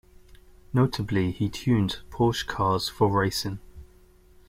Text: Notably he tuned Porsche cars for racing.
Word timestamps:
Notably 0.73 1.29
he 1.29 1.47
tuned 1.47 1.99
Porsche 2.09 2.43
cars 2.47 2.89
for 2.89 3.11
racing. 3.15 3.59